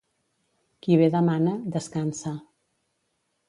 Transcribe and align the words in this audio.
Qui 0.85 0.97
bé 1.01 1.11
demana, 1.17 1.55
descansa. 1.77 2.35